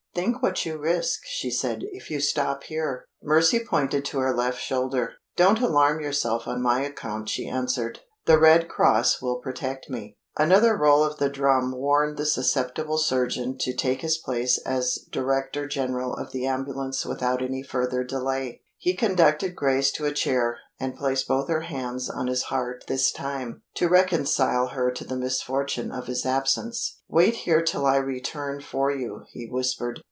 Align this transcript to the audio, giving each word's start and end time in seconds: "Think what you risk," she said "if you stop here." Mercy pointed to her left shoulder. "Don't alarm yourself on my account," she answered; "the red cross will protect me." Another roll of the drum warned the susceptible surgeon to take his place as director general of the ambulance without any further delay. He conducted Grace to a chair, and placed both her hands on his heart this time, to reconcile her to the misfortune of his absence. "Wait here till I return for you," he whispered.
"Think 0.13 0.41
what 0.43 0.65
you 0.65 0.77
risk," 0.77 1.21
she 1.23 1.49
said 1.49 1.83
"if 1.93 2.11
you 2.11 2.19
stop 2.19 2.63
here." 2.65 3.05
Mercy 3.23 3.61
pointed 3.63 4.03
to 4.05 4.19
her 4.19 4.35
left 4.35 4.59
shoulder. 4.59 5.13
"Don't 5.37 5.61
alarm 5.61 6.01
yourself 6.01 6.47
on 6.49 6.61
my 6.61 6.81
account," 6.81 7.29
she 7.29 7.47
answered; 7.47 8.01
"the 8.25 8.37
red 8.37 8.67
cross 8.67 9.21
will 9.21 9.37
protect 9.39 9.89
me." 9.89 10.17
Another 10.37 10.75
roll 10.75 11.01
of 11.01 11.17
the 11.17 11.29
drum 11.29 11.71
warned 11.71 12.17
the 12.17 12.25
susceptible 12.25 12.97
surgeon 12.97 13.57
to 13.59 13.73
take 13.73 14.01
his 14.01 14.17
place 14.17 14.57
as 14.65 14.99
director 15.13 15.65
general 15.65 16.13
of 16.15 16.33
the 16.33 16.45
ambulance 16.45 17.05
without 17.05 17.41
any 17.41 17.63
further 17.63 18.03
delay. 18.03 18.59
He 18.77 18.95
conducted 18.95 19.55
Grace 19.55 19.91
to 19.93 20.05
a 20.05 20.11
chair, 20.11 20.57
and 20.79 20.97
placed 20.97 21.27
both 21.29 21.47
her 21.47 21.61
hands 21.61 22.09
on 22.09 22.25
his 22.27 22.43
heart 22.43 22.83
this 22.89 23.11
time, 23.13 23.61
to 23.75 23.87
reconcile 23.87 24.67
her 24.69 24.91
to 24.91 25.03
the 25.05 25.15
misfortune 25.15 25.89
of 25.91 26.07
his 26.07 26.25
absence. 26.25 26.99
"Wait 27.07 27.35
here 27.47 27.61
till 27.61 27.85
I 27.85 27.95
return 27.97 28.59
for 28.59 28.91
you," 28.91 29.21
he 29.29 29.45
whispered. 29.49 29.99